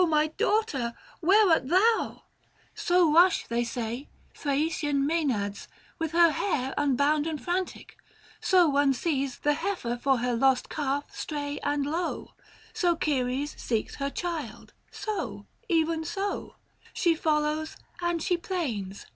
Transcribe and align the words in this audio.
my 0.09 0.25
daughter! 0.29 0.95
where 1.19 1.47
art 1.47 1.67
thou?" 1.67 1.97
510 2.73 2.73
So 2.73 3.13
rush, 3.13 3.45
they 3.45 3.63
say, 3.63 4.09
Threician 4.33 5.05
Msenades, 5.07 5.67
With 5.99 6.13
hair 6.13 6.73
unbound 6.75 7.27
and 7.27 7.39
frantic; 7.39 7.95
so 8.39 8.67
one 8.67 8.93
sees 8.95 9.37
The 9.37 9.53
heifer 9.53 9.95
for 10.01 10.17
her 10.17 10.33
lost 10.35 10.69
calf 10.69 11.13
stray 11.15 11.59
and 11.59 11.85
low; 11.85 12.31
So 12.73 12.97
Ceres 12.99 13.53
seeks 13.59 13.97
her 13.97 14.09
child; 14.09 14.73
so, 14.89 15.45
even 15.69 16.03
so, 16.03 16.55
She 16.95 17.13
follows 17.13 17.77
and 18.01 18.23
she 18.23 18.37
plains. 18.37 19.05